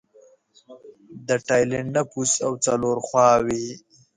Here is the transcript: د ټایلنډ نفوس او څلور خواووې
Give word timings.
د 1.27 1.29
ټایلنډ 1.47 1.89
نفوس 1.95 2.31
او 2.45 2.51
څلور 2.65 2.95
خواووې 3.07 3.65